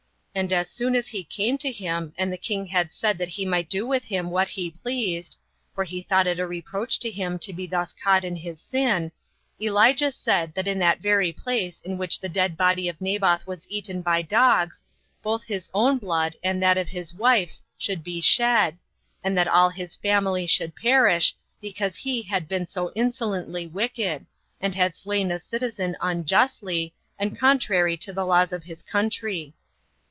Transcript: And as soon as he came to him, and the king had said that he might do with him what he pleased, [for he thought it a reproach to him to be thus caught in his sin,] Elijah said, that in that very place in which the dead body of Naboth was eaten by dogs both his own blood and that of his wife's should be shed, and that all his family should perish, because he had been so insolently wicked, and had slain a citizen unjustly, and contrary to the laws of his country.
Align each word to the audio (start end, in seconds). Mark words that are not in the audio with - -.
And 0.33 0.53
as 0.53 0.69
soon 0.69 0.95
as 0.95 1.09
he 1.09 1.25
came 1.25 1.57
to 1.57 1.69
him, 1.73 2.13
and 2.17 2.31
the 2.31 2.37
king 2.37 2.67
had 2.67 2.93
said 2.93 3.17
that 3.17 3.27
he 3.27 3.43
might 3.45 3.69
do 3.69 3.85
with 3.85 4.05
him 4.05 4.29
what 4.31 4.47
he 4.47 4.71
pleased, 4.71 5.35
[for 5.75 5.83
he 5.83 6.01
thought 6.01 6.25
it 6.25 6.39
a 6.39 6.47
reproach 6.47 6.97
to 6.99 7.11
him 7.11 7.37
to 7.39 7.51
be 7.51 7.67
thus 7.67 7.91
caught 7.91 8.23
in 8.23 8.37
his 8.37 8.61
sin,] 8.61 9.11
Elijah 9.61 10.09
said, 10.09 10.53
that 10.53 10.69
in 10.69 10.79
that 10.79 11.01
very 11.01 11.33
place 11.33 11.81
in 11.81 11.97
which 11.97 12.21
the 12.21 12.29
dead 12.29 12.55
body 12.55 12.87
of 12.87 13.01
Naboth 13.01 13.45
was 13.45 13.69
eaten 13.69 14.01
by 14.01 14.21
dogs 14.21 14.83
both 15.21 15.43
his 15.43 15.69
own 15.73 15.97
blood 15.97 16.37
and 16.41 16.63
that 16.63 16.77
of 16.77 16.87
his 16.87 17.13
wife's 17.13 17.61
should 17.77 18.01
be 18.01 18.21
shed, 18.21 18.79
and 19.21 19.37
that 19.37 19.49
all 19.49 19.69
his 19.69 19.97
family 19.97 20.47
should 20.47 20.77
perish, 20.77 21.35
because 21.59 21.97
he 21.97 22.21
had 22.21 22.47
been 22.47 22.65
so 22.65 22.93
insolently 22.95 23.67
wicked, 23.67 24.25
and 24.61 24.75
had 24.75 24.95
slain 24.95 25.29
a 25.29 25.37
citizen 25.39 25.97
unjustly, 25.99 26.93
and 27.19 27.37
contrary 27.37 27.97
to 27.97 28.13
the 28.13 28.25
laws 28.25 28.53
of 28.53 28.63
his 28.63 28.81
country. 28.81 29.53